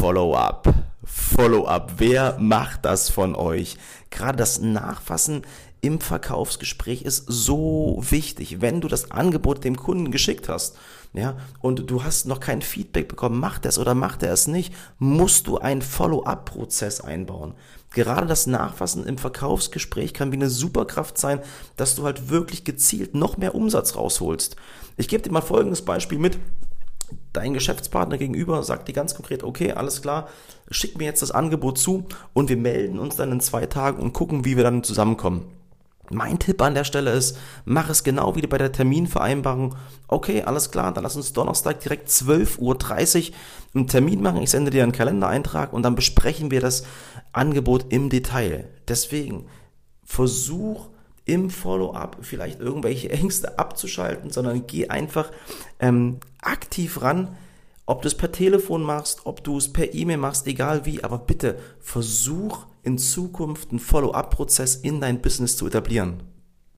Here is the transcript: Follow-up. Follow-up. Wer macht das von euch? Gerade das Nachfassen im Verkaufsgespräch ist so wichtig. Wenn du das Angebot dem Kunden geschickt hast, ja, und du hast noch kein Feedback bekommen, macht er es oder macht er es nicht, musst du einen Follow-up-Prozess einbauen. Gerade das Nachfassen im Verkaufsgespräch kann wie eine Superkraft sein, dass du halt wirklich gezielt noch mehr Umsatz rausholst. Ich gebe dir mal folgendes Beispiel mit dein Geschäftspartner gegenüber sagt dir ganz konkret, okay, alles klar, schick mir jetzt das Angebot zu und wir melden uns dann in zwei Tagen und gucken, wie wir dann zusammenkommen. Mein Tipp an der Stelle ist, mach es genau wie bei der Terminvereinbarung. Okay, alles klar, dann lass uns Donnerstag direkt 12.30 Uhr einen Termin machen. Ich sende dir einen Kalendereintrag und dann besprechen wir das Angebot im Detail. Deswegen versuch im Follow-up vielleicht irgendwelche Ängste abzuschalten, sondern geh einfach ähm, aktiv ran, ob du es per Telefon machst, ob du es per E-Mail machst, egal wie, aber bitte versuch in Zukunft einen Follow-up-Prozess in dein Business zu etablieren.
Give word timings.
Follow-up. 0.00 0.72
Follow-up. 1.04 1.92
Wer 1.98 2.38
macht 2.38 2.86
das 2.86 3.10
von 3.10 3.34
euch? 3.34 3.76
Gerade 4.08 4.38
das 4.38 4.58
Nachfassen 4.58 5.42
im 5.82 6.00
Verkaufsgespräch 6.00 7.02
ist 7.02 7.26
so 7.28 7.98
wichtig. 8.08 8.62
Wenn 8.62 8.80
du 8.80 8.88
das 8.88 9.10
Angebot 9.10 9.62
dem 9.62 9.76
Kunden 9.76 10.10
geschickt 10.10 10.48
hast, 10.48 10.78
ja, 11.12 11.36
und 11.60 11.90
du 11.90 12.02
hast 12.02 12.24
noch 12.24 12.40
kein 12.40 12.62
Feedback 12.62 13.08
bekommen, 13.08 13.38
macht 13.38 13.66
er 13.66 13.68
es 13.68 13.78
oder 13.78 13.94
macht 13.94 14.22
er 14.22 14.32
es 14.32 14.46
nicht, 14.46 14.72
musst 14.98 15.46
du 15.46 15.58
einen 15.58 15.82
Follow-up-Prozess 15.82 17.02
einbauen. 17.02 17.52
Gerade 17.92 18.26
das 18.26 18.46
Nachfassen 18.46 19.04
im 19.04 19.18
Verkaufsgespräch 19.18 20.14
kann 20.14 20.32
wie 20.32 20.36
eine 20.36 20.48
Superkraft 20.48 21.18
sein, 21.18 21.40
dass 21.76 21.94
du 21.94 22.04
halt 22.04 22.30
wirklich 22.30 22.64
gezielt 22.64 23.14
noch 23.14 23.36
mehr 23.36 23.54
Umsatz 23.54 23.96
rausholst. 23.96 24.56
Ich 24.96 25.08
gebe 25.08 25.22
dir 25.22 25.30
mal 25.30 25.42
folgendes 25.42 25.84
Beispiel 25.84 26.18
mit 26.18 26.38
dein 27.32 27.54
Geschäftspartner 27.54 28.18
gegenüber 28.18 28.62
sagt 28.62 28.88
dir 28.88 28.92
ganz 28.92 29.14
konkret, 29.14 29.42
okay, 29.42 29.72
alles 29.72 30.02
klar, 30.02 30.28
schick 30.70 30.98
mir 30.98 31.04
jetzt 31.04 31.22
das 31.22 31.30
Angebot 31.30 31.78
zu 31.78 32.06
und 32.32 32.48
wir 32.48 32.56
melden 32.56 32.98
uns 32.98 33.16
dann 33.16 33.32
in 33.32 33.40
zwei 33.40 33.66
Tagen 33.66 34.02
und 34.02 34.12
gucken, 34.12 34.44
wie 34.44 34.56
wir 34.56 34.64
dann 34.64 34.82
zusammenkommen. 34.82 35.46
Mein 36.12 36.40
Tipp 36.40 36.60
an 36.60 36.74
der 36.74 36.82
Stelle 36.82 37.12
ist, 37.12 37.38
mach 37.64 37.88
es 37.88 38.02
genau 38.02 38.34
wie 38.34 38.42
bei 38.42 38.58
der 38.58 38.72
Terminvereinbarung. 38.72 39.76
Okay, 40.08 40.42
alles 40.42 40.72
klar, 40.72 40.92
dann 40.92 41.04
lass 41.04 41.14
uns 41.14 41.32
Donnerstag 41.32 41.80
direkt 41.80 42.08
12.30 42.08 42.58
Uhr 43.30 43.36
einen 43.74 43.86
Termin 43.86 44.20
machen. 44.20 44.42
Ich 44.42 44.50
sende 44.50 44.72
dir 44.72 44.82
einen 44.82 44.90
Kalendereintrag 44.90 45.72
und 45.72 45.84
dann 45.84 45.94
besprechen 45.94 46.50
wir 46.50 46.60
das 46.60 46.82
Angebot 47.32 47.86
im 47.90 48.10
Detail. 48.10 48.68
Deswegen 48.88 49.46
versuch 50.02 50.88
im 51.24 51.50
Follow-up 51.50 52.18
vielleicht 52.22 52.60
irgendwelche 52.60 53.10
Ängste 53.10 53.58
abzuschalten, 53.58 54.30
sondern 54.30 54.66
geh 54.66 54.88
einfach 54.88 55.30
ähm, 55.78 56.18
aktiv 56.40 57.02
ran, 57.02 57.36
ob 57.86 58.02
du 58.02 58.08
es 58.08 58.16
per 58.16 58.32
Telefon 58.32 58.82
machst, 58.82 59.22
ob 59.24 59.42
du 59.42 59.58
es 59.58 59.72
per 59.72 59.94
E-Mail 59.94 60.18
machst, 60.18 60.46
egal 60.46 60.86
wie, 60.86 61.02
aber 61.02 61.18
bitte 61.18 61.58
versuch 61.80 62.66
in 62.82 62.98
Zukunft 62.98 63.70
einen 63.70 63.80
Follow-up-Prozess 63.80 64.76
in 64.76 65.00
dein 65.00 65.20
Business 65.20 65.56
zu 65.56 65.66
etablieren. 65.66 66.22